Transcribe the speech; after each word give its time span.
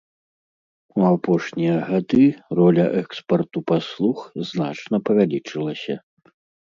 У 1.01 1.03
апошнія 1.15 1.75
гады 1.89 2.23
роля 2.59 2.85
экспарту 3.01 3.57
паслуг 3.73 4.17
значна 4.53 4.97
павялічылася. 5.11 5.95